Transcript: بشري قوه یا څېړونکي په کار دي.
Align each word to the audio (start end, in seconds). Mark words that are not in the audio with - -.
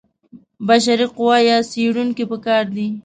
بشري 0.67 1.05
قوه 1.15 1.37
یا 1.49 1.57
څېړونکي 1.71 2.23
په 2.31 2.37
کار 2.45 2.63
دي. 2.75 2.87